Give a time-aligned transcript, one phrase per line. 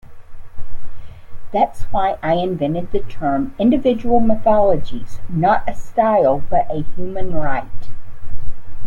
[1.53, 7.69] That's why I invented the term, 'individual mythologies'-not a style, but a human right.